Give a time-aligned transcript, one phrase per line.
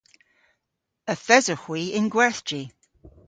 [1.11, 2.63] Yth esowgh hwi yn gwerthji.